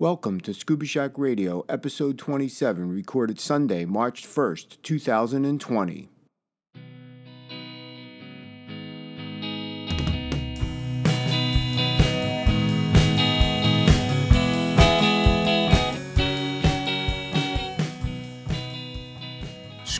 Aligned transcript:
Welcome 0.00 0.40
to 0.40 0.52
Scuba 0.52 0.86
Shack 0.86 1.12
Radio, 1.18 1.64
episode 1.68 2.18
27, 2.18 2.88
recorded 2.88 3.38
Sunday, 3.38 3.84
March 3.84 4.26
1st, 4.26 4.78
2020. 4.82 6.08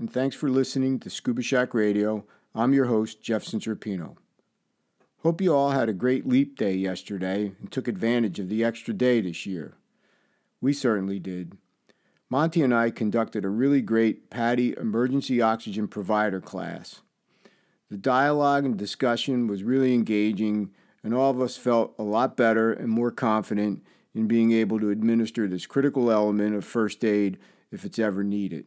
and 0.00 0.10
thanks 0.10 0.34
for 0.34 0.48
listening 0.48 0.98
to 0.98 1.10
Scuba 1.10 1.42
Shack 1.42 1.74
Radio. 1.74 2.24
I'm 2.54 2.72
your 2.72 2.86
host, 2.86 3.20
Jeff 3.20 3.44
Centropino. 3.44 4.16
Hope 5.22 5.42
you 5.42 5.54
all 5.54 5.72
had 5.72 5.90
a 5.90 5.92
great 5.92 6.26
leap 6.26 6.56
day 6.56 6.72
yesterday 6.72 7.52
and 7.60 7.70
took 7.70 7.86
advantage 7.86 8.38
of 8.38 8.48
the 8.48 8.64
extra 8.64 8.94
day 8.94 9.20
this 9.20 9.44
year. 9.44 9.74
We 10.58 10.72
certainly 10.72 11.18
did. 11.18 11.58
Monty 12.30 12.62
and 12.62 12.74
I 12.74 12.88
conducted 12.88 13.44
a 13.44 13.50
really 13.50 13.82
great 13.82 14.30
PADI 14.30 14.74
emergency 14.78 15.42
oxygen 15.42 15.86
provider 15.86 16.40
class. 16.40 17.02
The 17.90 17.98
dialogue 17.98 18.64
and 18.64 18.78
discussion 18.78 19.48
was 19.48 19.62
really 19.62 19.92
engaging, 19.92 20.70
and 21.04 21.12
all 21.12 21.30
of 21.30 21.42
us 21.42 21.58
felt 21.58 21.92
a 21.98 22.04
lot 22.04 22.38
better 22.38 22.72
and 22.72 22.88
more 22.88 23.10
confident 23.10 23.84
in 24.14 24.28
being 24.28 24.52
able 24.52 24.80
to 24.80 24.88
administer 24.88 25.46
this 25.46 25.66
critical 25.66 26.10
element 26.10 26.54
of 26.54 26.64
first 26.64 27.04
aid 27.04 27.36
if 27.70 27.84
it's 27.84 27.98
ever 27.98 28.24
needed. 28.24 28.64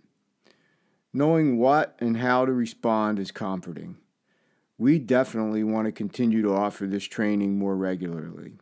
Knowing 1.13 1.57
what 1.57 1.95
and 1.99 2.17
how 2.17 2.45
to 2.45 2.51
respond 2.51 3.19
is 3.19 3.31
comforting. 3.31 3.97
We 4.77 4.97
definitely 4.97 5.63
want 5.63 5.85
to 5.85 5.91
continue 5.91 6.41
to 6.41 6.53
offer 6.53 6.87
this 6.87 7.03
training 7.03 7.57
more 7.57 7.75
regularly. 7.75 8.53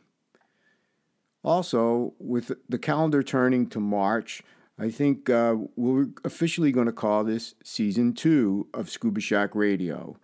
Also, 1.44 2.14
with 2.20 2.52
the 2.68 2.78
calendar 2.78 3.24
turning 3.24 3.68
to 3.68 3.80
March, 3.80 4.44
I 4.78 4.90
think 4.90 5.30
uh, 5.30 5.56
we're 5.76 6.08
officially 6.24 6.72
going 6.72 6.88
to 6.88 6.92
call 6.92 7.24
this 7.24 7.56
season 7.64 8.14
two 8.14 8.68
of 8.74 8.90
Scuba 8.90 9.22
Shack 9.22 9.56
Radio. 9.56 10.18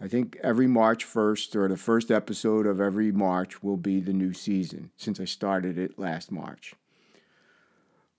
I 0.00 0.08
think 0.08 0.36
every 0.42 0.66
March 0.66 1.06
1st 1.06 1.54
or 1.54 1.68
the 1.68 1.76
first 1.76 2.10
episode 2.10 2.66
of 2.66 2.80
every 2.80 3.12
March 3.12 3.62
will 3.62 3.76
be 3.76 4.00
the 4.00 4.12
new 4.12 4.32
season 4.32 4.90
since 4.96 5.20
I 5.20 5.24
started 5.24 5.78
it 5.78 5.98
last 5.98 6.32
March. 6.32 6.74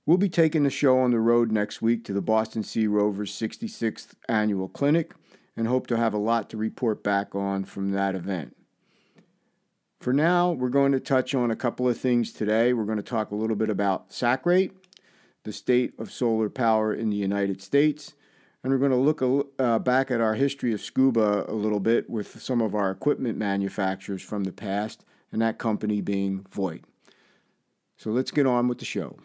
We'll 0.05 0.17
be 0.17 0.27
taking 0.27 0.63
the 0.63 0.69
show 0.69 0.99
on 0.99 1.11
the 1.11 1.19
road 1.19 1.49
next 1.49 1.81
week 1.81 2.03
to 2.05 2.13
the 2.13 2.21
Boston 2.21 2.61
Sea 2.61 2.87
Rovers 2.87 3.31
66th 3.31 4.15
annual 4.27 4.67
clinic 4.67 5.13
and 5.55 5.65
hope 5.65 5.87
to 5.87 5.95
have 5.95 6.13
a 6.13 6.17
lot 6.17 6.49
to 6.49 6.57
report 6.57 7.01
back 7.01 7.33
on 7.33 7.63
from 7.63 7.91
that 7.91 8.13
event. 8.13 8.57
For 10.01 10.11
now, 10.11 10.51
we're 10.51 10.67
going 10.67 10.91
to 10.91 10.99
touch 10.99 11.33
on 11.33 11.51
a 11.51 11.55
couple 11.55 11.87
of 11.87 11.97
things 11.97 12.33
today. 12.33 12.73
We're 12.73 12.83
going 12.83 12.97
to 12.97 13.01
talk 13.01 13.31
a 13.31 13.35
little 13.35 13.55
bit 13.55 13.69
about 13.69 14.11
SAC 14.11 14.45
rate, 14.45 14.73
the 15.45 15.53
state 15.53 15.93
of 15.97 16.11
solar 16.11 16.49
power 16.49 16.93
in 16.93 17.09
the 17.09 17.15
United 17.15 17.61
States, 17.61 18.13
and 18.61 18.73
we're 18.73 18.79
going 18.79 18.91
to 18.91 18.97
look 18.97 19.21
uh, 19.57 19.79
back 19.79 20.11
at 20.11 20.19
our 20.19 20.35
history 20.35 20.73
of 20.73 20.81
scuba 20.81 21.45
a 21.47 21.53
little 21.53 21.79
bit 21.79 22.09
with 22.09 22.41
some 22.41 22.59
of 22.59 22.75
our 22.75 22.91
equipment 22.91 23.37
manufacturers 23.37 24.21
from 24.21 24.43
the 24.43 24.51
past, 24.51 25.05
and 25.31 25.41
that 25.41 25.57
company 25.57 26.01
being 26.01 26.45
Voit. 26.51 26.81
So 27.95 28.09
let's 28.09 28.31
get 28.31 28.45
on 28.45 28.67
with 28.67 28.79
the 28.79 28.85
show. 28.85 29.17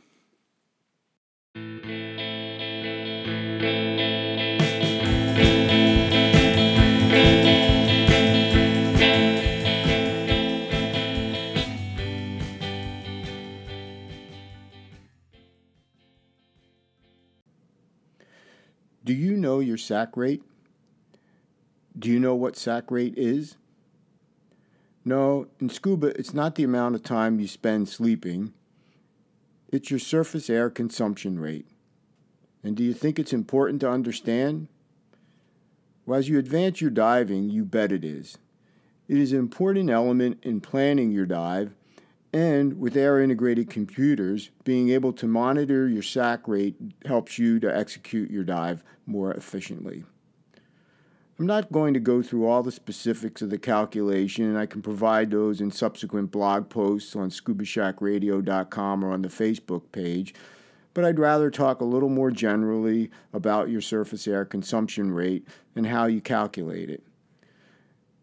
Do 19.08 19.14
you 19.14 19.38
know 19.38 19.60
your 19.60 19.78
SAC 19.78 20.18
rate? 20.18 20.42
Do 21.98 22.10
you 22.10 22.20
know 22.20 22.34
what 22.34 22.58
SAC 22.58 22.90
rate 22.90 23.14
is? 23.16 23.56
No, 25.02 25.46
in 25.58 25.70
scuba, 25.70 26.08
it's 26.08 26.34
not 26.34 26.56
the 26.56 26.62
amount 26.62 26.94
of 26.94 27.02
time 27.04 27.40
you 27.40 27.48
spend 27.48 27.88
sleeping, 27.88 28.52
it's 29.72 29.90
your 29.90 29.98
surface 29.98 30.50
air 30.50 30.68
consumption 30.68 31.40
rate. 31.40 31.64
And 32.62 32.76
do 32.76 32.84
you 32.84 32.92
think 32.92 33.18
it's 33.18 33.32
important 33.32 33.80
to 33.80 33.90
understand? 33.90 34.68
Well, 36.04 36.18
as 36.18 36.28
you 36.28 36.38
advance 36.38 36.82
your 36.82 36.90
diving, 36.90 37.48
you 37.48 37.64
bet 37.64 37.92
it 37.92 38.04
is. 38.04 38.36
It 39.08 39.16
is 39.16 39.32
an 39.32 39.38
important 39.38 39.88
element 39.88 40.40
in 40.42 40.60
planning 40.60 41.12
your 41.12 41.24
dive, 41.24 41.74
and 42.32 42.78
with 42.78 42.96
air 42.96 43.20
integrated 43.20 43.70
computers, 43.70 44.50
being 44.64 44.90
able 44.90 45.12
to 45.14 45.26
monitor 45.26 45.88
your 45.88 46.02
SAC 46.02 46.46
rate 46.46 46.76
helps 47.06 47.38
you 47.38 47.58
to 47.60 47.74
execute 47.74 48.30
your 48.30 48.44
dive 48.44 48.84
more 49.06 49.32
efficiently. 49.32 50.04
I'm 51.38 51.46
not 51.46 51.70
going 51.70 51.94
to 51.94 52.00
go 52.00 52.20
through 52.20 52.46
all 52.46 52.64
the 52.64 52.72
specifics 52.72 53.42
of 53.42 53.50
the 53.50 53.58
calculation, 53.58 54.44
and 54.44 54.58
I 54.58 54.66
can 54.66 54.82
provide 54.82 55.30
those 55.30 55.60
in 55.60 55.70
subsequent 55.70 56.32
blog 56.32 56.68
posts 56.68 57.14
on 57.14 57.30
scubashackradio.com 57.30 59.04
or 59.04 59.12
on 59.12 59.22
the 59.22 59.28
Facebook 59.28 59.92
page. 59.92 60.34
But 60.94 61.04
I'd 61.04 61.20
rather 61.20 61.48
talk 61.48 61.80
a 61.80 61.84
little 61.84 62.08
more 62.08 62.32
generally 62.32 63.10
about 63.32 63.70
your 63.70 63.80
surface 63.80 64.26
air 64.26 64.44
consumption 64.44 65.12
rate 65.12 65.46
and 65.76 65.86
how 65.86 66.06
you 66.06 66.20
calculate 66.20 66.90
it. 66.90 67.04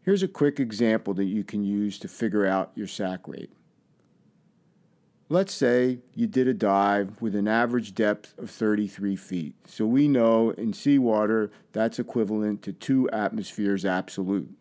Here's 0.04 0.22
a 0.22 0.28
quick 0.28 0.60
example 0.60 1.14
that 1.14 1.24
you 1.24 1.46
can 1.46 1.64
use 1.64 1.98
to 2.00 2.10
figure 2.10 2.46
out 2.46 2.74
your 2.76 2.88
SAC 2.88 3.28
rate. 3.30 3.52
Let's 5.28 5.56
say 5.56 6.00
you 6.14 6.28
did 6.28 6.48
a 6.48 6.54
dive 6.54 7.20
with 7.20 7.36
an 7.36 7.48
average 7.48 7.96
depth 7.96 8.38
of 8.38 8.52
33 8.52 9.16
feet. 9.16 9.56
So 9.66 9.88
we 9.88 10.08
know 10.08 10.52
in 10.52 10.72
seawater 10.72 11.50
that's 11.74 11.98
equivalent 11.98 12.62
to 12.64 12.74
two 12.74 13.10
atmospheres 13.10 13.86
absolute. 13.86 14.56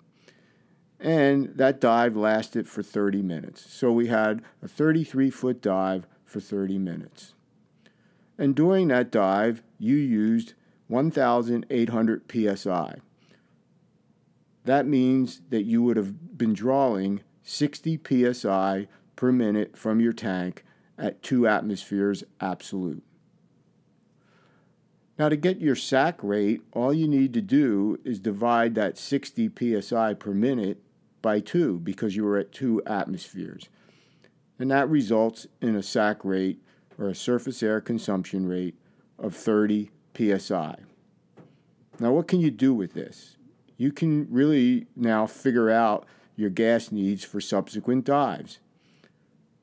And 0.99 1.51
that 1.57 1.83
dive 1.83 2.17
lasted 2.17 2.67
for 2.67 2.83
30 2.83 3.21
minutes. 3.21 3.71
So 3.71 3.93
we 3.93 4.07
had 4.07 4.41
a 4.63 4.69
33 4.69 5.29
foot 5.29 5.61
dive 5.61 6.07
for 6.25 6.41
30 6.41 6.79
minutes. 6.79 7.35
And 8.39 8.55
during 8.55 8.89
that 8.89 9.11
dive, 9.11 9.63
you 9.79 9.97
used 9.97 10.55
1,800 10.89 12.23
psi. 12.57 12.97
That 14.65 14.87
means 14.87 15.43
that 15.51 15.65
you 15.65 15.83
would 15.83 15.99
have 15.99 16.39
been 16.39 16.55
drawing 16.55 17.21
60 17.43 18.01
psi 18.33 18.89
per 19.17 19.33
minute 19.33 19.77
from 19.77 20.01
your 20.01 20.13
tank 20.13 20.65
at 20.99 21.23
two 21.23 21.47
atmospheres 21.47 22.25
absolute. 22.41 23.03
Now, 25.19 25.29
to 25.29 25.37
get 25.37 25.61
your 25.61 25.77
SAC 25.77 26.23
rate, 26.23 26.63
all 26.73 26.93
you 26.93 27.07
need 27.07 27.33
to 27.35 27.41
do 27.41 28.01
is 28.05 28.19
divide 28.19 28.75
that 28.75 28.99
60 28.99 29.81
psi 29.81 30.15
per 30.15 30.33
minute 30.33 30.83
by 31.23 31.41
2 31.41 31.79
because 31.81 32.17
you 32.17 32.25
were 32.25 32.37
at 32.37 32.53
2 32.53 32.83
atmospheres. 32.85 33.69
And 34.59 34.71
that 34.71 34.89
results 34.89 35.47
in 35.61 35.77
a 35.77 35.83
SAC 35.83 36.25
rate 36.25 36.61
or 36.99 37.09
a 37.09 37.15
surface 37.15 37.63
air 37.63 37.81
consumption 37.81 38.47
rate 38.47 38.77
of 39.19 39.37
30 39.37 39.91
psi. 40.17 40.77
Now, 42.01 42.13
what 42.13 42.27
can 42.27 42.41
you 42.41 42.51
do 42.51 42.75
with 42.75 42.95
this? 42.95 43.37
You 43.77 43.93
can 43.93 44.27
really 44.31 44.87
now 44.97 45.27
figure 45.27 45.71
out 45.71 46.07
your 46.37 46.51
gas 46.51 46.91
needs 46.91 47.25
for 47.25 47.41
subsequent 47.41 48.05
dives 48.05 48.59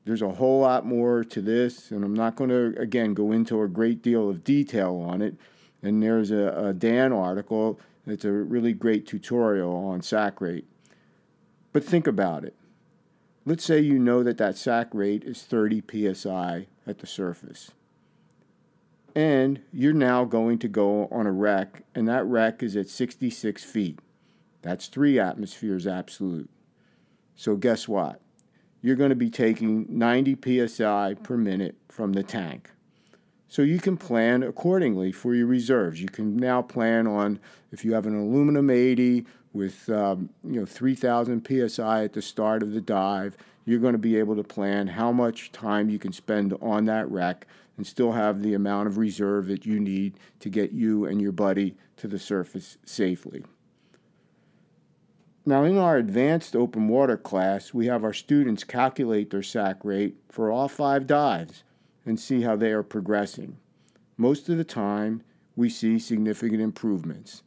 there's 0.04 0.22
a 0.22 0.30
whole 0.30 0.60
lot 0.60 0.84
more 0.84 1.22
to 1.22 1.40
this, 1.40 1.90
and 1.90 2.04
I'm 2.04 2.14
not 2.14 2.34
going 2.36 2.50
to, 2.50 2.74
again, 2.80 3.14
go 3.14 3.30
into 3.30 3.62
a 3.62 3.68
great 3.68 4.02
deal 4.02 4.28
of 4.28 4.42
detail 4.42 4.96
on 4.96 5.22
it. 5.22 5.36
And 5.82 6.02
there's 6.02 6.30
a, 6.30 6.48
a 6.56 6.72
Dan 6.72 7.12
article 7.12 7.78
that's 8.06 8.24
a 8.24 8.32
really 8.32 8.72
great 8.72 9.06
tutorial 9.06 9.74
on 9.74 10.02
SAC 10.02 10.40
rate. 10.40 10.66
But 11.72 11.84
think 11.84 12.06
about 12.06 12.44
it. 12.44 12.54
Let's 13.44 13.64
say 13.64 13.80
you 13.80 13.98
know 13.98 14.22
that 14.22 14.38
that 14.38 14.56
SAC 14.56 14.88
rate 14.92 15.24
is 15.24 15.42
30 15.42 15.82
psi 16.14 16.66
at 16.86 16.98
the 16.98 17.06
surface. 17.06 17.70
And 19.14 19.60
you're 19.72 19.92
now 19.92 20.24
going 20.24 20.58
to 20.60 20.68
go 20.68 21.06
on 21.08 21.26
a 21.26 21.32
wreck, 21.32 21.82
and 21.94 22.08
that 22.08 22.24
wreck 22.24 22.62
is 22.62 22.76
at 22.76 22.88
66 22.88 23.62
feet. 23.62 23.98
That's 24.62 24.86
three 24.86 25.18
atmospheres 25.18 25.86
absolute. 25.86 26.48
So, 27.34 27.56
guess 27.56 27.88
what? 27.88 28.20
You're 28.82 28.96
going 28.96 29.10
to 29.10 29.16
be 29.16 29.30
taking 29.30 29.86
90 29.88 30.66
psi 30.66 31.14
per 31.22 31.36
minute 31.36 31.76
from 31.88 32.12
the 32.12 32.22
tank. 32.22 32.70
So 33.48 33.62
you 33.62 33.78
can 33.78 33.96
plan 33.96 34.42
accordingly 34.42 35.12
for 35.12 35.34
your 35.34 35.46
reserves. 35.46 36.00
You 36.00 36.08
can 36.08 36.36
now 36.36 36.62
plan 36.62 37.06
on 37.06 37.38
if 37.70 37.84
you 37.84 37.94
have 37.94 38.06
an 38.06 38.18
aluminum 38.18 38.70
80 38.70 39.26
with 39.52 39.88
um, 39.90 40.30
you 40.44 40.58
know 40.60 40.66
3,000 40.66 41.46
psi 41.46 42.04
at 42.04 42.12
the 42.12 42.22
start 42.22 42.62
of 42.62 42.72
the 42.72 42.80
dive, 42.80 43.36
you're 43.64 43.78
going 43.78 43.92
to 43.92 43.98
be 43.98 44.18
able 44.18 44.34
to 44.36 44.42
plan 44.42 44.88
how 44.88 45.12
much 45.12 45.52
time 45.52 45.88
you 45.88 45.98
can 45.98 46.12
spend 46.12 46.54
on 46.60 46.86
that 46.86 47.08
wreck 47.10 47.46
and 47.76 47.86
still 47.86 48.12
have 48.12 48.42
the 48.42 48.54
amount 48.54 48.88
of 48.88 48.98
reserve 48.98 49.46
that 49.46 49.64
you 49.64 49.78
need 49.78 50.14
to 50.40 50.48
get 50.48 50.72
you 50.72 51.04
and 51.04 51.20
your 51.20 51.32
buddy 51.32 51.76
to 51.96 52.08
the 52.08 52.18
surface 52.18 52.78
safely. 52.84 53.44
Now, 55.44 55.64
in 55.64 55.76
our 55.76 55.96
advanced 55.96 56.54
open 56.54 56.86
water 56.86 57.16
class, 57.16 57.74
we 57.74 57.86
have 57.86 58.04
our 58.04 58.12
students 58.12 58.62
calculate 58.62 59.30
their 59.30 59.42
SAC 59.42 59.84
rate 59.84 60.16
for 60.28 60.52
all 60.52 60.68
five 60.68 61.06
dives 61.06 61.64
and 62.06 62.18
see 62.18 62.42
how 62.42 62.54
they 62.54 62.70
are 62.70 62.84
progressing. 62.84 63.56
Most 64.16 64.48
of 64.48 64.56
the 64.56 64.64
time, 64.64 65.22
we 65.56 65.68
see 65.68 65.98
significant 65.98 66.60
improvements, 66.60 67.42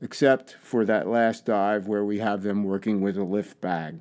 except 0.00 0.56
for 0.60 0.84
that 0.84 1.06
last 1.06 1.46
dive 1.46 1.86
where 1.86 2.04
we 2.04 2.18
have 2.18 2.42
them 2.42 2.64
working 2.64 3.00
with 3.00 3.16
a 3.16 3.22
lift 3.22 3.60
bag. 3.60 4.00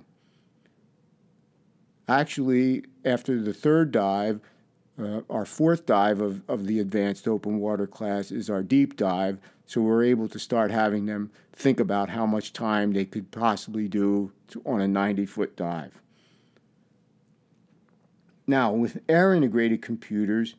Actually, 2.08 2.84
after 3.06 3.40
the 3.40 3.54
third 3.54 3.92
dive, 3.92 4.42
uh, 5.00 5.22
our 5.30 5.46
fourth 5.46 5.86
dive 5.86 6.20
of, 6.20 6.42
of 6.50 6.66
the 6.66 6.80
advanced 6.80 7.28
open 7.28 7.60
water 7.60 7.86
class 7.86 8.32
is 8.32 8.50
our 8.50 8.64
deep 8.64 8.98
dive, 8.98 9.38
so 9.70 9.82
we're 9.82 10.04
able 10.04 10.28
to 10.28 10.40
start 10.40 10.72
having 10.72 11.06
them 11.06 11.30
think 11.54 11.80
about 11.80 12.10
how 12.10 12.26
much 12.26 12.54
time 12.54 12.92
they 12.92 13.06
could 13.06 13.30
possibly 13.30 13.88
do 13.88 14.32
to, 14.48 14.64
on 14.66 14.82
a 14.82 14.88
90 14.88 15.28
foot 15.28 15.56
dive. 15.56 16.02
Now, 18.48 18.72
with 18.72 19.00
air 19.08 19.32
integrated 19.32 19.84
computers, 19.84 20.56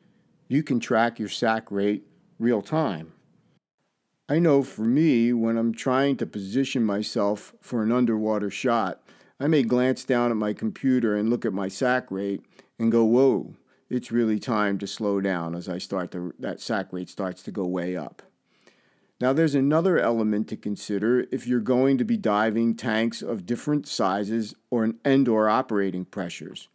you 0.47 0.63
can 0.63 0.79
track 0.79 1.19
your 1.19 1.29
SAC 1.29 1.73
rate 1.73 2.07
real 2.39 2.63
time. 2.63 3.13
I 4.29 4.39
know 4.39 4.63
for 4.63 4.83
me, 4.83 5.33
when 5.33 5.57
I'm 5.57 5.75
trying 5.75 6.17
to 6.19 6.25
position 6.25 6.85
myself 6.85 7.53
for 7.61 7.83
an 7.83 7.91
underwater 7.91 8.49
shot, 8.49 9.03
I 9.41 9.49
may 9.49 9.65
glance 9.65 10.05
down 10.05 10.31
at 10.31 10.37
my 10.37 10.53
computer 10.53 11.17
and 11.17 11.29
look 11.29 11.45
at 11.45 11.53
my 11.53 11.67
SAC 11.67 12.13
rate 12.13 12.45
and 12.79 12.93
go, 12.93 13.03
whoa, 13.03 13.57
it's 13.89 14.13
really 14.13 14.39
time 14.39 14.79
to 14.79 14.87
slow 14.87 15.21
down 15.21 15.57
as 15.57 15.69
I 15.69 15.79
start 15.79 16.13
to, 16.13 16.33
that 16.39 16.61
SAC 16.61 16.93
rate 16.93 17.09
starts 17.09 17.43
to 17.43 17.51
go 17.51 17.67
way 17.67 17.97
up. 17.97 18.23
Now, 19.21 19.33
there's 19.35 19.55
another 19.55 19.99
element 19.99 20.49
to 20.49 20.57
consider 20.57 21.27
if 21.31 21.47
you're 21.47 21.61
going 21.61 21.99
to 21.99 22.05
be 22.05 22.17
diving 22.17 22.75
tanks 22.75 23.21
of 23.21 23.45
different 23.45 23.87
sizes 23.87 24.55
or 24.71 24.93
and 25.05 25.29
or 25.29 25.49
operating 25.49 26.07
pressures 26.07 26.69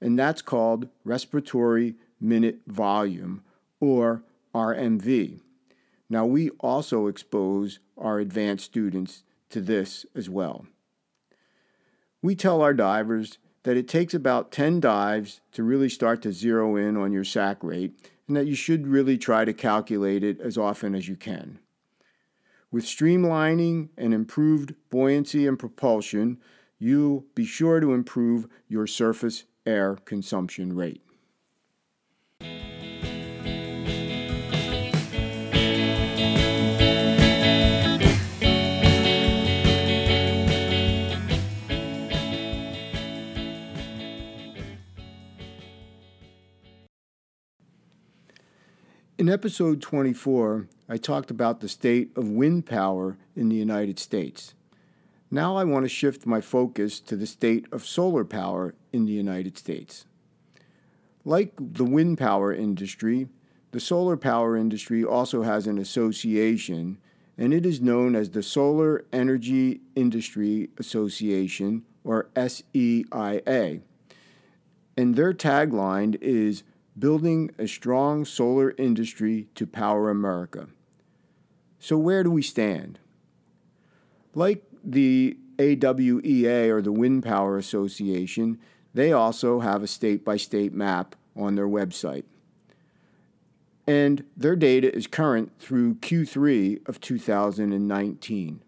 and 0.00 0.18
that's 0.18 0.42
called 0.42 0.88
respiratory 1.04 1.96
minute 2.20 2.60
volume, 2.66 3.42
or 3.80 4.22
RMV. 4.54 5.40
Now, 6.10 6.26
we 6.26 6.50
also 6.60 7.06
expose 7.06 7.78
our 7.96 8.18
advanced 8.18 8.64
students 8.64 9.22
to 9.50 9.60
this 9.60 10.06
as 10.14 10.28
well. 10.28 10.66
We 12.22 12.34
tell 12.34 12.62
our 12.62 12.74
divers 12.74 13.38
that 13.62 13.76
it 13.76 13.88
takes 13.88 14.14
about 14.14 14.50
10 14.50 14.80
dives 14.80 15.40
to 15.52 15.62
really 15.62 15.88
start 15.88 16.22
to 16.22 16.32
zero 16.32 16.76
in 16.76 16.96
on 16.96 17.12
your 17.12 17.24
SAC 17.24 17.62
rate, 17.62 18.10
and 18.26 18.36
that 18.36 18.46
you 18.46 18.54
should 18.54 18.86
really 18.86 19.18
try 19.18 19.44
to 19.44 19.52
calculate 19.52 20.24
it 20.24 20.40
as 20.40 20.58
often 20.58 20.94
as 20.94 21.08
you 21.08 21.16
can. 21.16 21.58
With 22.70 22.84
streamlining 22.84 23.88
and 23.96 24.12
improved 24.12 24.74
buoyancy 24.90 25.46
and 25.46 25.58
propulsion, 25.58 26.38
you'll 26.78 27.24
be 27.34 27.44
sure 27.46 27.80
to 27.80 27.94
improve 27.94 28.46
your 28.68 28.86
surface 28.86 29.44
air 29.64 29.96
consumption 29.96 30.74
rate. 30.74 31.02
In 49.18 49.28
episode 49.28 49.82
24, 49.82 50.68
I 50.88 50.96
talked 50.96 51.32
about 51.32 51.58
the 51.58 51.68
state 51.68 52.16
of 52.16 52.28
wind 52.28 52.66
power 52.66 53.16
in 53.34 53.48
the 53.48 53.56
United 53.56 53.98
States. 53.98 54.54
Now 55.28 55.56
I 55.56 55.64
want 55.64 55.84
to 55.84 55.88
shift 55.88 56.24
my 56.24 56.40
focus 56.40 57.00
to 57.00 57.16
the 57.16 57.26
state 57.26 57.66
of 57.72 57.84
solar 57.84 58.24
power 58.24 58.76
in 58.92 59.06
the 59.06 59.12
United 59.12 59.58
States. 59.58 60.06
Like 61.24 61.52
the 61.58 61.84
wind 61.84 62.16
power 62.16 62.54
industry, 62.54 63.26
the 63.72 63.80
solar 63.80 64.16
power 64.16 64.56
industry 64.56 65.02
also 65.04 65.42
has 65.42 65.66
an 65.66 65.78
association, 65.78 66.98
and 67.36 67.52
it 67.52 67.66
is 67.66 67.80
known 67.80 68.14
as 68.14 68.30
the 68.30 68.42
Solar 68.44 69.04
Energy 69.12 69.80
Industry 69.96 70.70
Association, 70.78 71.82
or 72.04 72.28
SEIA. 72.36 73.80
And 74.96 75.16
their 75.16 75.34
tagline 75.34 76.16
is 76.20 76.62
Building 76.98 77.50
a 77.58 77.68
Strong 77.68 78.24
Solar 78.24 78.74
Industry 78.78 79.48
to 79.54 79.66
Power 79.66 80.10
America. 80.10 80.68
So, 81.78 81.96
where 81.96 82.24
do 82.24 82.30
we 82.30 82.42
stand? 82.42 82.98
Like 84.34 84.64
the 84.82 85.36
AWEA 85.58 86.70
or 86.70 86.82
the 86.82 86.92
Wind 86.92 87.24
Power 87.24 87.56
Association, 87.56 88.58
they 88.94 89.12
also 89.12 89.60
have 89.60 89.82
a 89.82 89.86
state 89.86 90.24
by 90.24 90.36
state 90.36 90.72
map 90.72 91.14
on 91.36 91.54
their 91.54 91.68
website. 91.68 92.24
And 93.86 94.24
their 94.36 94.56
data 94.56 94.94
is 94.94 95.06
current 95.06 95.52
through 95.58 95.96
Q3 95.96 96.86
of 96.88 97.00
2019. 97.00 98.62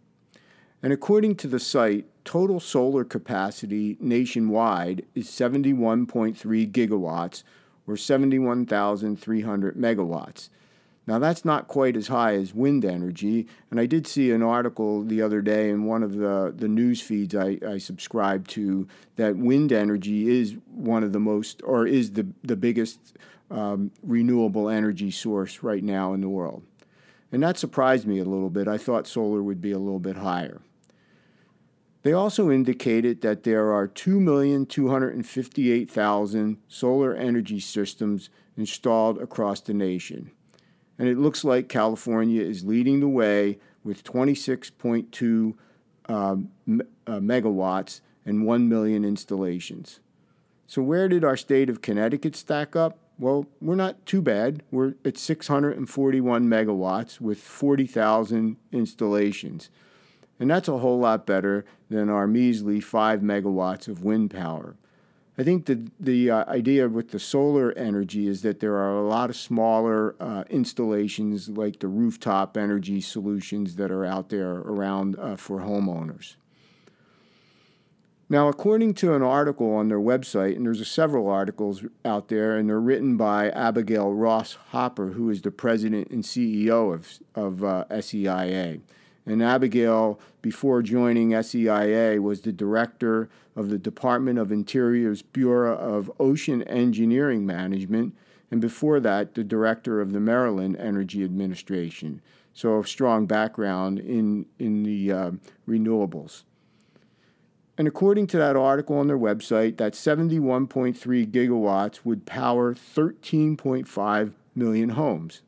And 0.83 0.93
according 0.93 1.37
to 1.37 1.47
the 1.47 1.61
site, 1.61 2.07
total 2.25 2.59
solar 2.59 3.05
capacity 3.05 3.97
nationwide 4.01 5.05
is 5.15 5.29
71.3 5.29 6.71
gigawatts 6.71 7.43
or 7.91 7.97
71,300 7.97 9.77
megawatts. 9.77 10.49
Now, 11.07 11.19
that's 11.19 11.45
not 11.45 11.67
quite 11.67 11.97
as 11.97 12.07
high 12.09 12.35
as 12.35 12.55
wind 12.55 12.85
energy. 12.85 13.49
And 13.71 13.81
I 13.81 13.87
did 13.87 14.07
see 14.07 14.31
an 14.31 14.43
article 14.43 15.03
the 15.03 15.23
other 15.23 15.43
day 15.43 15.71
in 15.71 15.85
one 15.85 16.03
of 16.03 16.17
the, 16.17 16.55
the 16.57 16.69
news 16.69 17.01
feeds 17.01 17.35
I, 17.35 17.59
I 17.67 17.79
subscribe 17.79 18.47
to 18.49 18.87
that 19.17 19.37
wind 19.37 19.73
energy 19.73 20.29
is 20.29 20.57
one 20.73 21.03
of 21.03 21.13
the 21.13 21.19
most, 21.19 21.63
or 21.65 21.87
is 21.87 22.13
the, 22.13 22.29
the 22.45 22.55
biggest 22.55 23.01
um, 23.51 23.91
renewable 24.05 24.69
energy 24.69 25.11
source 25.11 25.63
right 25.63 25.83
now 25.83 26.13
in 26.13 26.21
the 26.21 26.29
world. 26.29 26.63
And 27.33 27.43
that 27.43 27.59
surprised 27.59 28.07
me 28.07 28.19
a 28.19 28.25
little 28.25 28.51
bit. 28.51 28.69
I 28.69 28.79
thought 28.79 29.07
solar 29.07 29.43
would 29.43 29.61
be 29.61 29.73
a 29.73 29.79
little 29.79 29.99
bit 29.99 30.17
higher. 30.17 30.61
They 32.03 32.13
also 32.13 32.51
indicated 32.51 33.21
that 33.21 33.43
there 33.43 33.71
are 33.73 33.87
2,258,000 33.87 36.57
solar 36.69 37.15
energy 37.15 37.61
systems 37.61 38.31
installed 38.57 39.21
across 39.21 39.61
the 39.61 39.75
nation 39.75 40.31
and 41.01 41.09
it 41.09 41.17
looks 41.17 41.45
like 41.45 41.71
California 41.71 42.43
is 42.43 42.63
leading 42.63 43.01
the 43.01 43.09
way 43.09 43.59
with 43.83 44.05
26.2 44.05 45.55
um, 46.11 46.51
uh, 47.07 47.13
megawatts 47.13 48.03
and 48.27 48.45
1 48.45 48.69
million 48.69 49.03
installations. 49.03 50.01
So, 50.67 50.83
where 50.83 51.09
did 51.09 51.25
our 51.25 51.39
state 51.39 51.71
of 51.71 51.81
Connecticut 51.81 52.37
stack 52.37 52.77
up? 52.77 52.99
Well, 53.19 53.47
we're 53.63 53.77
not 53.77 54.05
too 54.05 54.21
bad. 54.21 54.63
We're 54.71 54.93
at 55.03 55.17
641 55.17 56.47
megawatts 56.47 57.19
with 57.19 57.41
40,000 57.41 58.59
installations. 58.71 59.71
And 60.41 60.51
that's 60.51 60.69
a 60.69 60.79
whole 60.79 60.99
lot 60.99 61.27
better 61.27 61.65
than 61.91 62.09
our 62.09 62.27
measly 62.27 62.81
5 62.81 63.21
megawatts 63.21 63.87
of 63.87 64.03
wind 64.03 64.31
power. 64.33 64.75
I 65.39 65.43
think 65.43 65.67
the 65.67 65.91
the 65.99 66.31
uh, 66.31 66.45
idea 66.51 66.87
with 66.89 67.13
the 67.13 67.19
solar 67.19 67.73
energy 67.73 68.27
is 68.27 68.43
that 68.43 68.61
there 68.61 68.75
are 68.75 68.97
a 68.97 69.09
lot 69.09 69.31
of 69.31 69.37
smaller 69.37 70.15
uh, 70.21 70.45
installations 70.51 71.49
like 71.49 71.79
the 71.79 71.89
rooftop 71.89 72.59
energy 72.59 73.01
solutions 73.01 73.77
that 73.77 73.91
are 73.91 74.05
out 74.05 74.29
there 74.29 74.51
around 74.51 75.19
uh, 75.19 75.37
for 75.37 75.61
homeowners. 75.61 76.35
Now, 78.29 78.49
according 78.49 78.95
to 78.95 79.15
an 79.15 79.23
article 79.23 79.75
on 79.75 79.89
their 79.89 79.99
website, 79.99 80.57
and 80.57 80.67
there's 80.67 80.87
several 80.87 81.29
articles 81.29 81.85
out 82.05 82.29
there, 82.29 82.57
and 82.57 82.69
they're 82.69 82.79
written 82.79 83.17
by 83.17 83.51
Abigail 83.51 84.13
Ross 84.13 84.59
Hopper, 84.69 85.13
who 85.13 85.31
is 85.31 85.41
the 85.43 85.51
president 85.51 86.11
and 86.11 86.23
CEO 86.23 86.95
of, 86.95 87.19
of 87.35 87.65
uh, 87.65 87.87
SEIA. 87.91 88.83
And 89.27 89.43
Abigail, 89.43 90.19
before 90.43 90.83
joining 90.83 91.31
SEIA, 91.31 92.21
was 92.21 92.41
the 92.41 92.53
director 92.53 93.29
of 93.55 93.69
the 93.69 93.79
Department 93.79 94.39
of 94.39 94.51
Interior's 94.51 95.23
Bureau 95.23 95.77
of 95.77 96.11
Ocean 96.19 96.63
Engineering 96.63 97.45
Management, 97.45 98.17
and 98.51 98.61
before 98.61 98.99
that, 99.01 99.35
the 99.35 99.45
director 99.45 100.01
of 100.01 100.13
the 100.13 100.21
Maryland 100.21 100.77
Energy 100.79 101.23
Administration. 101.23 102.21
So, 102.53 102.81
a 102.81 102.87
strong 102.87 103.27
background 103.27 104.01
in, 104.01 104.47
in 104.59 104.83
the 104.83 105.13
uh, 105.13 105.31
renewables. 105.69 106.43
And 107.79 107.87
according 107.87 108.27
to 108.29 108.39
that 108.39 108.57
article 108.57 108.99
on 108.99 109.07
their 109.07 109.19
website, 109.19 109.77
that 109.79 109.95
71.3 109.95 111.31
gigawatts 111.31 112.01
would 112.05 112.27
power 112.27 112.75
13.5 112.75 114.33
million 114.55 114.89
homes. 114.91 115.43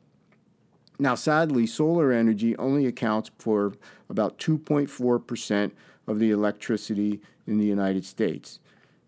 Now, 0.99 1.15
sadly, 1.15 1.65
solar 1.65 2.11
energy 2.11 2.55
only 2.57 2.85
accounts 2.85 3.31
for 3.37 3.73
about 4.09 4.37
2.4% 4.37 5.71
of 6.07 6.19
the 6.19 6.31
electricity 6.31 7.21
in 7.47 7.57
the 7.57 7.65
United 7.65 8.05
States. 8.05 8.59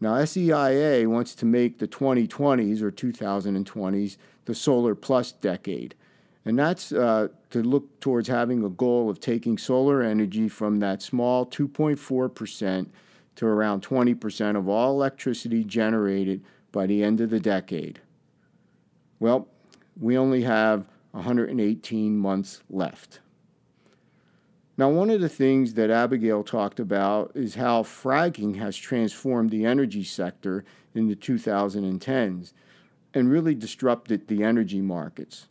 Now, 0.02 0.16
SEIA 0.16 1.08
wants 1.08 1.36
to 1.36 1.46
make 1.46 1.80
the 1.80 1.88
2020s 1.88 2.82
or 2.82 2.92
2020s 2.92 4.18
the 4.46 4.56
solar 4.56 4.96
plus 4.96 5.32
decade. 5.32 5.96
And 6.44 6.60
that's 6.60 6.92
uh, 6.92 7.30
to 7.50 7.64
look 7.64 8.00
towards 8.00 8.28
having 8.28 8.64
a 8.64 8.70
goal 8.70 9.10
of 9.10 9.20
taking 9.20 9.58
solar 9.58 10.02
energy 10.04 10.48
from 10.48 10.80
that 10.80 11.02
small 11.02 11.46
2.4% 11.46 12.88
to 13.38 13.46
around 13.46 13.82
20% 13.82 14.56
of 14.56 14.70
all 14.70 14.92
electricity 14.92 15.64
generated 15.64 16.44
by 16.72 16.86
the 16.86 17.04
end 17.04 17.20
of 17.22 17.30
the 17.30 17.40
decade. 17.40 18.00
Well, 19.20 19.48
we 20.00 20.18
only 20.18 20.44
have 20.44 20.86
118 21.16 22.18
months 22.18 22.62
left. 22.70 23.20
Now, 24.78 24.90
one 24.90 25.10
of 25.10 25.22
the 25.22 25.30
things 25.30 25.76
that 25.76 25.90
Abigail 25.90 26.44
talked 26.44 26.80
about 26.82 27.32
is 27.34 27.56
how 27.56 27.84
fracking 27.84 28.58
has 28.58 28.76
transformed 28.76 29.50
the 29.50 29.66
energy 29.66 30.04
sector 30.04 30.66
in 30.94 31.08
the 31.08 31.16
2010s 31.16 32.52
and 33.14 33.32
really 33.32 33.56
disrupted 33.56 34.28
the 34.28 34.44
energy 34.44 34.82
markets. 34.82 35.48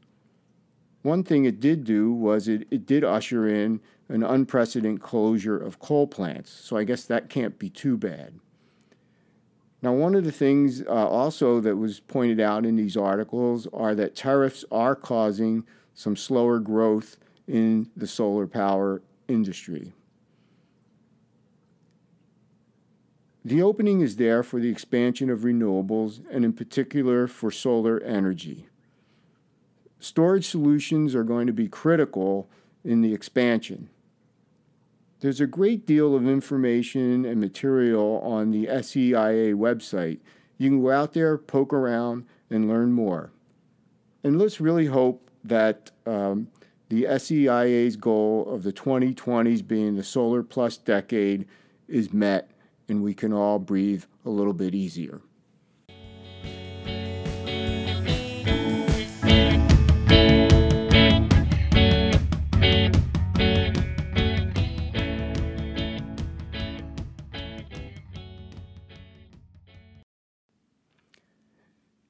One 1.00 1.24
thing 1.24 1.46
it 1.46 1.60
did 1.60 1.84
do 1.84 2.12
was 2.12 2.46
it, 2.48 2.66
it 2.70 2.84
did 2.84 3.02
usher 3.02 3.48
in 3.48 3.80
an 4.10 4.22
unprecedented 4.22 5.00
closure 5.00 5.56
of 5.56 5.78
coal 5.78 6.06
plants, 6.06 6.50
so 6.50 6.76
I 6.76 6.84
guess 6.84 7.04
that 7.06 7.30
can't 7.30 7.58
be 7.58 7.70
too 7.70 7.96
bad. 7.96 8.34
Now, 9.84 9.92
one 9.92 10.14
of 10.14 10.24
the 10.24 10.32
things 10.32 10.80
uh, 10.80 10.86
also 10.86 11.60
that 11.60 11.76
was 11.76 12.00
pointed 12.00 12.40
out 12.40 12.64
in 12.64 12.76
these 12.76 12.96
articles 12.96 13.68
are 13.74 13.94
that 13.94 14.16
tariffs 14.16 14.64
are 14.72 14.96
causing 14.96 15.66
some 15.92 16.16
slower 16.16 16.58
growth 16.58 17.18
in 17.46 17.90
the 17.94 18.06
solar 18.06 18.46
power 18.46 19.02
industry. 19.28 19.92
The 23.44 23.60
opening 23.60 24.00
is 24.00 24.16
there 24.16 24.42
for 24.42 24.58
the 24.58 24.70
expansion 24.70 25.28
of 25.28 25.40
renewables 25.40 26.22
and, 26.30 26.46
in 26.46 26.54
particular, 26.54 27.26
for 27.26 27.50
solar 27.50 28.00
energy. 28.00 28.68
Storage 30.00 30.46
solutions 30.46 31.14
are 31.14 31.24
going 31.24 31.46
to 31.46 31.52
be 31.52 31.68
critical 31.68 32.48
in 32.84 33.02
the 33.02 33.12
expansion. 33.12 33.90
There's 35.24 35.40
a 35.40 35.46
great 35.46 35.86
deal 35.86 36.14
of 36.14 36.28
information 36.28 37.24
and 37.24 37.40
material 37.40 38.20
on 38.22 38.50
the 38.50 38.66
SEIA 38.66 39.54
website. 39.54 40.20
You 40.58 40.68
can 40.68 40.82
go 40.82 40.90
out 40.90 41.14
there, 41.14 41.38
poke 41.38 41.72
around, 41.72 42.26
and 42.50 42.68
learn 42.68 42.92
more. 42.92 43.32
And 44.22 44.38
let's 44.38 44.60
really 44.60 44.84
hope 44.84 45.30
that 45.42 45.92
um, 46.04 46.48
the 46.90 47.04
SEIA's 47.04 47.96
goal 47.96 48.46
of 48.50 48.64
the 48.64 48.72
2020s 48.74 49.66
being 49.66 49.96
the 49.96 50.04
solar 50.04 50.42
plus 50.42 50.76
decade 50.76 51.48
is 51.88 52.12
met 52.12 52.50
and 52.86 53.02
we 53.02 53.14
can 53.14 53.32
all 53.32 53.58
breathe 53.58 54.04
a 54.26 54.28
little 54.28 54.52
bit 54.52 54.74
easier. 54.74 55.22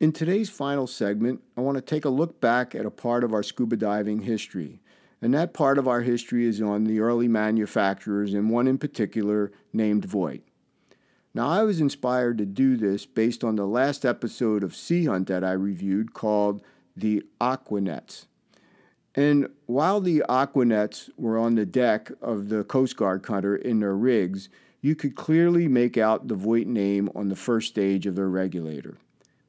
In 0.05 0.13
today's 0.13 0.51
final 0.51 0.87
segment, 0.87 1.41
I 1.57 1.63
want 1.63 1.77
to 1.77 1.81
take 1.81 2.05
a 2.05 2.11
look 2.11 2.39
back 2.39 2.75
at 2.75 2.85
a 2.85 2.91
part 2.91 3.25
of 3.25 3.33
our 3.33 3.43
scuba 3.43 3.79
diving 3.79 4.21
history. 4.21 4.83
And 5.23 5.33
that 5.33 5.55
part 5.55 5.79
of 5.79 5.89
our 5.89 6.03
history 6.03 6.45
is 6.45 6.61
on 6.61 6.85
the 6.85 7.01
early 7.01 7.27
manufacturers, 7.27 8.35
and 8.35 8.51
one 8.51 8.69
in 8.69 8.77
particular 8.77 9.51
named 9.73 10.05
Voit. 10.05 10.43
Now, 11.33 11.49
I 11.49 11.63
was 11.63 11.81
inspired 11.81 12.37
to 12.37 12.45
do 12.45 12.77
this 12.77 13.07
based 13.07 13.43
on 13.43 13.57
the 13.57 13.65
last 13.65 14.05
episode 14.05 14.63
of 14.63 14.77
Sea 14.77 15.07
Hunt 15.07 15.27
that 15.29 15.43
I 15.43 15.53
reviewed 15.53 16.13
called 16.13 16.61
The 16.95 17.23
Aquanauts. 17.41 18.27
And 19.15 19.49
while 19.65 20.03
the 20.03 20.23
Aquanauts 20.29 21.09
were 21.17 21.39
on 21.39 21.55
the 21.55 21.65
deck 21.65 22.13
of 22.21 22.51
the 22.51 22.63
Coast 22.63 22.99
Guard 22.99 23.23
cutter 23.23 23.57
in 23.57 23.81
their 23.81 23.97
rigs, 23.97 24.51
you 24.83 24.95
could 24.95 25.17
clearly 25.17 25.67
make 25.67 25.97
out 25.97 26.29
the 26.29 26.35
Voit 26.35 26.67
name 26.67 27.09
on 27.15 27.31
the 27.31 27.37
first 27.37 27.69
stage 27.69 28.05
of 28.05 28.17
their 28.17 28.29
regulator. 28.29 28.99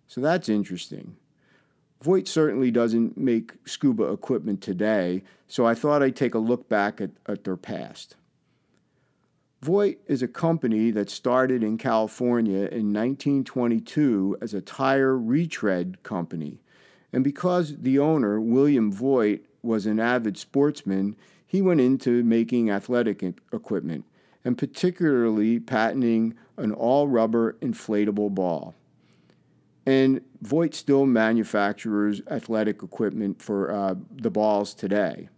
So 0.07 0.21
that's 0.21 0.49
interesting. 0.49 1.15
Voit 2.01 2.27
certainly 2.27 2.71
doesn't 2.71 3.17
make 3.17 3.53
scuba 3.65 4.03
equipment 4.11 4.61
today, 4.61 5.23
so 5.47 5.65
I 5.65 5.73
thought 5.73 6.03
I'd 6.03 6.15
take 6.15 6.35
a 6.35 6.39
look 6.39 6.69
back 6.69 7.01
at, 7.01 7.11
at 7.25 7.43
their 7.43 7.57
past. 7.57 8.15
Voit 9.61 9.97
is 10.05 10.21
a 10.21 10.27
company 10.27 10.91
that 10.91 11.09
started 11.09 11.63
in 11.63 11.77
California 11.77 12.67
in 12.67 12.93
1922 12.93 14.37
as 14.39 14.53
a 14.53 14.61
tire 14.61 15.17
retread 15.17 16.03
company. 16.03 16.61
And 17.11 17.23
because 17.23 17.77
the 17.77 17.97
owner, 17.97 18.39
William 18.39 18.91
Voit, 18.91 19.39
was 19.63 19.87
an 19.87 19.99
avid 19.99 20.37
sportsman, 20.37 21.15
he 21.47 21.61
went 21.61 21.81
into 21.81 22.23
making 22.23 22.69
athletic 22.69 23.23
equipment, 23.51 24.05
and 24.43 24.57
particularly 24.57 25.59
patenting 25.59 26.35
an 26.57 26.71
all 26.71 27.07
rubber 27.07 27.53
inflatable 27.61 28.35
ball. 28.35 28.75
And 29.85 30.21
Voit 30.41 30.73
still 30.73 31.05
manufactures 31.05 32.21
athletic 32.29 32.81
equipment 32.81 33.41
for 33.41 33.71
uh, 33.71 33.95
the 34.11 34.31
balls 34.31 34.73
today. 34.73 35.29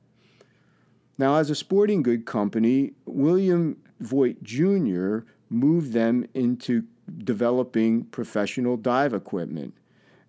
Now, 1.17 1.35
as 1.35 1.49
a 1.49 1.55
sporting 1.55 2.03
good 2.03 2.25
company, 2.25 2.93
William 3.05 3.77
Voit 3.99 4.43
Jr. 4.43 5.19
moved 5.49 5.93
them 5.93 6.27
into 6.33 6.83
developing 7.23 8.05
professional 8.05 8.77
dive 8.77 9.13
equipment. 9.13 9.73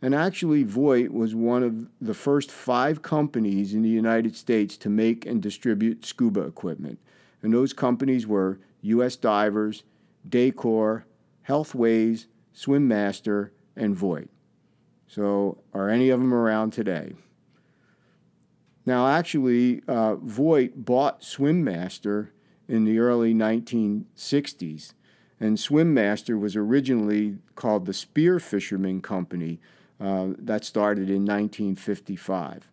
And 0.00 0.14
actually, 0.14 0.62
Voit 0.62 1.10
was 1.10 1.34
one 1.34 1.62
of 1.62 1.88
the 2.00 2.14
first 2.14 2.50
five 2.50 3.02
companies 3.02 3.74
in 3.74 3.82
the 3.82 3.88
United 3.88 4.36
States 4.36 4.76
to 4.78 4.88
make 4.88 5.26
and 5.26 5.42
distribute 5.42 6.06
scuba 6.06 6.42
equipment. 6.42 7.00
And 7.42 7.52
those 7.52 7.72
companies 7.72 8.26
were 8.26 8.60
U.S. 8.82 9.16
Divers, 9.16 9.82
Dacor, 10.28 11.02
Healthways, 11.48 12.26
Swim-Master, 12.52 13.52
and 13.78 13.96
Voit. 13.96 14.28
So, 15.06 15.58
are 15.72 15.88
any 15.88 16.10
of 16.10 16.20
them 16.20 16.34
around 16.34 16.72
today? 16.72 17.14
Now, 18.84 19.06
actually, 19.08 19.82
uh, 19.88 20.16
Voit 20.16 20.84
bought 20.84 21.22
Swim-Master 21.22 22.32
in 22.68 22.84
the 22.84 22.98
early 22.98 23.34
1960s, 23.34 24.92
and 25.40 25.58
Swim-Master 25.58 26.36
was 26.36 26.56
originally 26.56 27.38
called 27.54 27.86
the 27.86 27.94
Spear 27.94 28.38
Fisherman 28.38 29.00
Company. 29.00 29.60
Uh, 30.00 30.28
that 30.38 30.64
started 30.64 31.10
in 31.10 31.24
1955. 31.24 32.68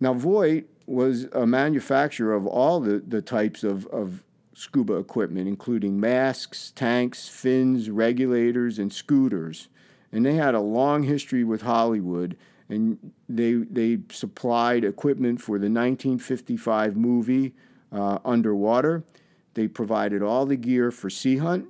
Now, 0.00 0.14
Voit 0.14 0.64
was 0.86 1.24
a 1.32 1.46
manufacturer 1.46 2.32
of 2.32 2.46
all 2.46 2.80
the, 2.80 3.02
the 3.06 3.20
types 3.20 3.62
of, 3.62 3.86
of 3.88 4.22
scuba 4.56 4.94
equipment, 4.94 5.46
including 5.46 6.00
masks, 6.00 6.72
tanks, 6.74 7.28
fins, 7.28 7.90
regulators, 7.90 8.78
and 8.78 8.90
scooters. 8.90 9.68
And 10.10 10.24
they 10.24 10.32
had 10.32 10.54
a 10.54 10.60
long 10.60 11.02
history 11.02 11.44
with 11.44 11.60
Hollywood, 11.60 12.38
and 12.70 13.12
they, 13.28 13.52
they 13.52 13.98
supplied 14.10 14.82
equipment 14.82 15.42
for 15.42 15.58
the 15.58 15.68
1955 15.68 16.96
movie 16.96 17.52
uh, 17.92 18.18
Underwater. 18.24 19.04
They 19.52 19.68
provided 19.68 20.22
all 20.22 20.46
the 20.46 20.56
gear 20.56 20.90
for 20.90 21.10
Sea 21.10 21.36
Hunt. 21.36 21.66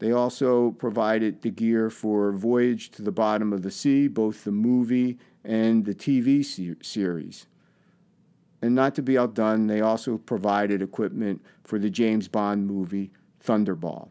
They 0.00 0.10
also 0.10 0.72
provided 0.72 1.42
the 1.42 1.50
gear 1.50 1.90
for 1.90 2.32
Voyage 2.32 2.90
to 2.90 3.02
the 3.02 3.12
Bottom 3.12 3.52
of 3.52 3.62
the 3.62 3.70
Sea, 3.70 4.08
both 4.08 4.42
the 4.42 4.50
movie 4.50 5.16
and 5.44 5.84
the 5.84 5.94
TV 5.94 6.44
series. 6.84 7.46
And 8.62 8.74
not 8.74 8.94
to 8.94 9.02
be 9.02 9.18
outdone, 9.18 9.66
they 9.66 9.80
also 9.80 10.18
provided 10.18 10.82
equipment 10.82 11.44
for 11.64 11.78
the 11.78 11.90
James 11.90 12.28
Bond 12.28 12.66
movie 12.66 13.10
Thunderball. 13.44 14.08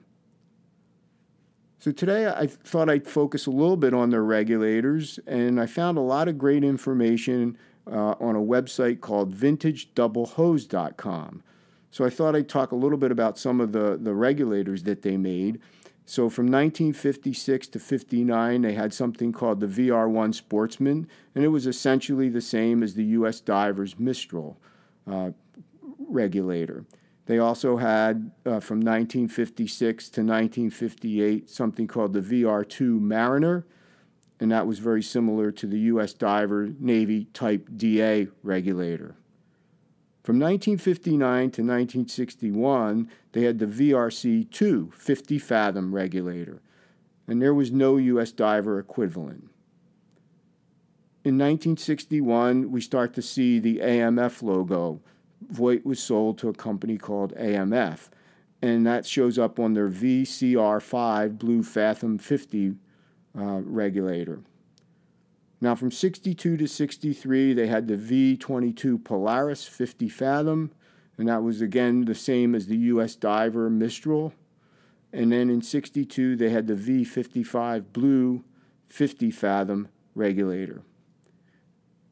So 1.79 1.91
today 1.91 2.27
I 2.27 2.47
thought 2.47 2.89
I'd 2.89 3.07
focus 3.07 3.45
a 3.45 3.51
little 3.51 3.77
bit 3.77 3.93
on 3.93 4.09
their 4.09 4.23
regulators, 4.23 5.19
and 5.27 5.61
I 5.61 5.67
found 5.67 5.97
a 5.97 6.01
lot 6.01 6.27
of 6.27 6.37
great 6.37 6.63
information 6.63 7.57
uh, 7.85 8.15
on 8.19 8.35
a 8.35 8.39
website 8.39 9.01
called 9.01 9.35
vintagedoublehose.com. 9.35 11.43
So 11.91 12.03
I 12.03 12.09
thought 12.09 12.35
I'd 12.35 12.49
talk 12.49 12.71
a 12.71 12.75
little 12.75 12.97
bit 12.97 13.11
about 13.11 13.37
some 13.37 13.61
of 13.61 13.71
the, 13.71 13.99
the 14.01 14.13
regulators 14.13 14.83
that 14.83 15.03
they 15.03 15.15
made. 15.15 15.61
So 16.05 16.29
from 16.29 16.45
1956 16.45 17.67
to 17.69 17.79
59, 17.79 18.62
they 18.62 18.74
had 18.74 18.93
something 18.93 19.31
called 19.31 19.59
the 19.59 19.67
VR1 19.67 20.35
Sportsman, 20.35 21.07
and 21.33 21.43
it 21.43 21.47
was 21.47 21.65
essentially 21.65 22.29
the 22.29 22.41
same 22.41 22.83
as 22.83 22.93
the 22.93 23.03
U.S. 23.05 23.39
Divers 23.39 23.97
Mistral 23.97 24.57
uh, 25.09 25.31
regulator. 26.07 26.85
They 27.25 27.39
also 27.39 27.77
had 27.77 28.31
uh, 28.45 28.59
from 28.59 28.81
1956 28.81 30.09
to 30.09 30.21
1958 30.21 31.50
something 31.50 31.88
called 31.88 32.13
the 32.13 32.21
VR2 32.21 33.00
Mariner, 33.01 33.65
and 34.39 34.51
that 34.51 34.67
was 34.67 34.77
very 34.77 35.01
similar 35.01 35.51
to 35.51 35.65
the 35.65 35.79
U.S. 35.79 36.13
Diver 36.13 36.69
Navy 36.79 37.25
Type 37.33 37.67
DA 37.75 38.27
regulator. 38.43 39.15
From 40.25 40.39
1959 40.39 41.20
to 41.20 41.62
1961, 41.62 43.12
they 43.34 43.44
had 43.44 43.60
the 43.60 43.67
VRC 43.67 44.50
2 44.50 44.91
50 44.98 45.38
fathom 45.38 45.94
regulator, 45.94 46.63
and 47.27 47.39
there 47.39 47.53
was 47.53 47.72
no 47.72 47.98
U.S. 47.98 48.32
diver 48.32 48.79
equivalent. 48.79 49.51
In 51.24 51.38
1961, 51.38 52.72
we 52.72 52.82
start 52.82 53.13
to 53.13 53.22
see 53.22 53.60
the 53.60 53.77
AMF 53.77 54.41
logo. 54.41 55.00
Voit 55.48 55.86
was 55.86 56.00
sold 56.00 56.39
to 56.39 56.50
a 56.50 56.53
company 56.53 56.98
called 56.98 57.36
AMF, 57.36 58.10
and 58.63 58.84
that 58.88 59.05
shows 59.05 59.38
up 59.38 59.60
on 59.60 59.75
their 59.75 59.89
VCR5 59.91 61.38
Blue 61.38 61.62
Fathom 61.62 62.17
50 62.17 62.74
uh, 63.38 63.62
regulator. 63.63 64.39
Now, 65.62 65.74
from 65.75 65.91
62 65.91 66.57
to 66.57 66.67
63, 66.67 67.53
they 67.53 67.67
had 67.67 67.88
the 67.88 67.97
V 67.97 68.35
22 68.38 68.97
Polaris 69.00 69.65
50 69.65 70.09
Fathom, 70.09 70.71
and 71.17 71.29
that 71.29 71.43
was 71.43 71.62
again 71.62 72.05
the 72.05 72.15
same 72.15 72.53
as 72.53 72.67
the 72.67 72.77
US 72.77 73.15
Diver 73.15 73.69
Mistral. 73.69 74.33
And 75.13 75.31
then 75.31 75.50
in 75.50 75.62
62, 75.62 76.35
they 76.35 76.50
had 76.50 76.67
the 76.67 76.75
V 76.75 77.05
55 77.05 77.93
Blue 77.93 78.43
50 78.89 79.31
Fathom 79.31 79.88
regulator. 80.13 80.81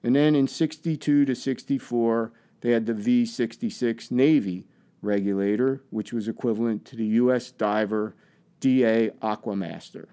And 0.03 0.15
then 0.15 0.35
in 0.35 0.47
62 0.47 1.25
to 1.25 1.35
64, 1.35 2.31
they 2.61 2.71
had 2.71 2.85
the 2.85 2.93
V 2.93 3.25
66 3.25 4.09
Navy 4.09 4.65
regulator, 5.01 5.81
which 5.89 6.13
was 6.13 6.27
equivalent 6.27 6.85
to 6.85 6.95
the 6.95 7.05
US 7.05 7.51
Diver 7.51 8.15
DA 8.61 9.09
Aquamaster. 9.21 10.07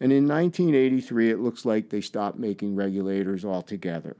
And 0.00 0.12
in 0.12 0.28
1983, 0.28 1.30
it 1.30 1.40
looks 1.40 1.64
like 1.64 1.88
they 1.88 2.00
stopped 2.00 2.38
making 2.38 2.76
regulators 2.76 3.44
altogether. 3.44 4.16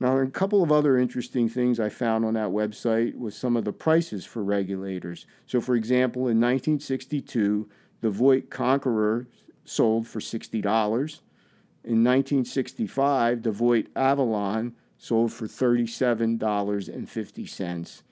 Now, 0.00 0.16
a 0.16 0.26
couple 0.28 0.62
of 0.62 0.72
other 0.72 0.96
interesting 0.96 1.50
things 1.50 1.78
I 1.78 1.90
found 1.90 2.24
on 2.24 2.32
that 2.34 2.48
website 2.48 3.18
was 3.18 3.36
some 3.36 3.54
of 3.54 3.66
the 3.66 3.72
prices 3.72 4.24
for 4.24 4.42
regulators. 4.42 5.26
So, 5.46 5.60
for 5.60 5.76
example, 5.76 6.22
in 6.22 6.40
1962, 6.40 7.68
the 8.00 8.08
Voit 8.08 8.48
Conqueror 8.48 9.26
sold 9.66 10.08
for 10.08 10.20
$60. 10.20 10.54
In 11.84 12.02
1965, 12.02 13.42
the 13.42 13.52
Voit 13.52 13.88
Avalon 13.94 14.74
sold 14.96 15.34
for 15.34 15.46
$37.50. 15.46 18.02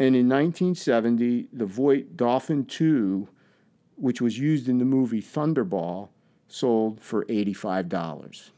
And 0.00 0.14
in 0.14 0.28
1970, 0.28 1.48
the 1.52 1.66
Voit 1.66 2.16
Dolphin 2.18 2.66
II, 2.78 3.28
which 3.96 4.20
was 4.20 4.38
used 4.38 4.68
in 4.68 4.76
the 4.76 4.84
movie 4.84 5.22
Thunderball, 5.22 6.10
sold 6.48 7.00
for 7.00 7.24
$85. 7.24 8.50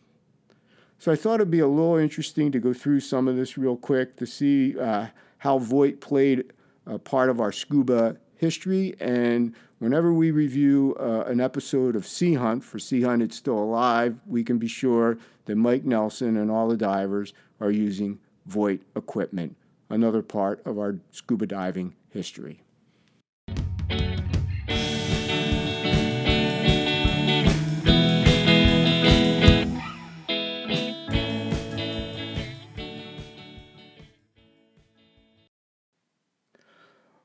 So 1.01 1.11
I 1.11 1.17
thought 1.17 1.37
it'd 1.37 1.51
be 1.51 1.61
a 1.61 1.67
little 1.67 1.97
interesting 1.97 2.53
to 2.53 2.59
go 2.59 2.75
through 2.75 3.01
some 3.01 3.27
of 3.27 3.35
this 3.35 3.57
real 3.57 3.75
quick 3.79 4.17
to 4.19 4.27
see 4.27 4.79
uh, 4.79 5.07
how 5.39 5.59
Voit 5.59 5.99
played 5.99 6.53
a 6.85 6.99
part 6.99 7.31
of 7.31 7.41
our 7.41 7.53
scuba 7.53 8.19
history. 8.37 8.95
And 9.01 9.55
whenever 9.79 10.13
we 10.13 10.31
review 10.31 10.95
uh, 11.01 11.23
an 11.23 11.41
episode 11.41 11.97
of 11.97 12.07
Sea 12.07 12.35
Hunt, 12.35 12.63
for 12.65 12.79
Sea 12.79 13.01
Hunt 13.01 13.23
It's 13.23 13.37
Still 13.37 13.59
Alive, 13.59 14.21
we 14.27 14.45
can 14.45 14.59
be 14.59 14.69
sure 14.69 15.17
that 15.47 15.57
Mike 15.57 15.87
Nelson 15.87 16.37
and 16.37 16.51
all 16.51 16.69
the 16.69 16.77
divers 16.77 17.33
are 17.61 17.71
using 17.71 18.19
Voit 18.45 18.83
equipment, 18.95 19.57
another 19.89 20.21
part 20.21 20.61
of 20.67 20.79
our 20.79 20.99
scuba 21.13 21.47
diving 21.47 21.95
history. 22.11 22.63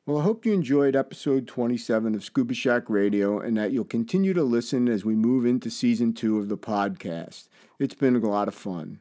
Well, 0.07 0.19
I 0.19 0.23
hope 0.23 0.45
you 0.45 0.53
enjoyed 0.53 0.95
episode 0.95 1.47
27 1.47 2.13
of 2.13 2.23
Scuba 2.23 2.53
Shack 2.53 2.91
Radio 2.91 3.39
and 3.39 3.57
that 3.57 3.71
you'll 3.71 3.85
continue 3.85 4.35
to 4.35 4.43
listen 4.43 4.87
as 4.87 5.03
we 5.03 5.15
move 5.15 5.47
into 5.47 5.71
season 5.71 6.13
two 6.13 6.37
of 6.37 6.47
the 6.47 6.59
podcast. 6.59 7.47
It's 7.79 7.95
been 7.95 8.15
a 8.15 8.19
lot 8.19 8.47
of 8.47 8.53
fun. 8.53 8.99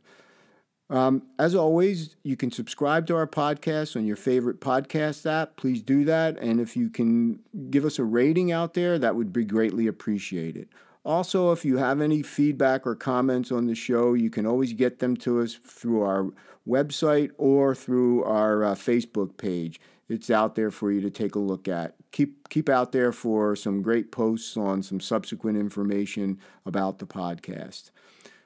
Um, 0.89 1.25
as 1.39 1.55
always, 1.55 2.17
you 2.23 2.39
can 2.39 2.51
subscribe 2.51 3.07
to 3.09 3.17
our 3.17 3.27
podcast 3.27 3.97
on 3.97 4.07
your 4.07 4.17
favorite 4.17 4.63
podcast 4.63 5.31
app. 5.31 5.57
Please 5.57 5.83
do 5.83 6.07
that. 6.07 6.39
And 6.39 6.59
if 6.59 6.75
you 6.75 6.89
can 6.89 7.41
give 7.69 7.85
us 7.85 7.99
a 7.99 8.05
rating 8.05 8.51
out 8.51 8.73
there, 8.73 8.99
that 8.99 9.15
would 9.15 9.31
be 9.31 9.45
greatly 9.45 9.87
appreciated. 9.87 10.71
Also, 11.05 11.53
if 11.53 11.67
you 11.67 11.77
have 11.77 12.01
any 12.01 12.23
feedback 12.23 12.87
or 12.87 12.95
comments 12.95 13.53
on 13.53 13.67
the 13.67 13.75
show, 13.75 14.15
you 14.15 14.31
can 14.31 14.47
always 14.47 14.73
get 14.73 15.01
them 15.01 15.19
to 15.19 15.43
us 15.43 15.53
through 15.53 16.01
our 16.01 16.31
website 16.67 17.31
or 17.37 17.75
through 17.75 18.25
our 18.25 18.65
uh, 18.65 18.75
Facebook 18.75 19.37
page 19.37 19.79
it's 20.09 20.31
out 20.31 20.55
there 20.55 20.71
for 20.71 20.93
you 20.93 21.01
to 21.01 21.11
take 21.11 21.35
a 21.35 21.41
look 21.41 21.69
at. 21.69 21.95
Keep 22.13 22.49
keep 22.49 22.69
out 22.69 22.93
there 22.93 23.13
for 23.13 23.57
some 23.57 23.83
great 23.83 24.13
posts 24.13 24.57
on 24.57 24.83
some 24.83 25.01
subsequent 25.01 25.59
information 25.59 26.39
about 26.67 26.99
the 26.99 27.07
podcast 27.07 27.91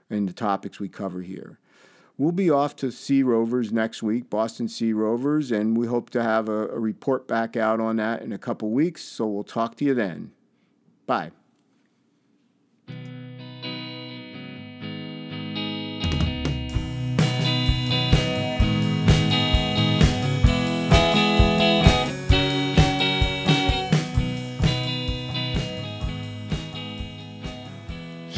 and 0.08 0.28
the 0.28 0.32
topics 0.32 0.80
we 0.80 0.88
cover 0.88 1.22
here. 1.22 1.58
We'll 2.16 2.32
be 2.32 2.50
off 2.50 2.74
to 2.76 2.90
Sea 2.90 3.22
Rovers 3.22 3.70
next 3.70 4.02
week, 4.02 4.28
Boston 4.28 4.68
Sea 4.68 4.92
Rovers, 4.92 5.52
and 5.52 5.76
we 5.76 5.86
hope 5.86 6.10
to 6.10 6.22
have 6.22 6.48
a, 6.48 6.68
a 6.68 6.78
report 6.78 7.28
back 7.28 7.56
out 7.56 7.78
on 7.78 7.96
that 7.96 8.22
in 8.22 8.32
a 8.32 8.38
couple 8.38 8.70
weeks. 8.70 9.04
So 9.04 9.26
we'll 9.26 9.44
talk 9.44 9.76
to 9.76 9.84
you 9.84 9.94
then. 9.94 10.32
Bye. 11.06 11.30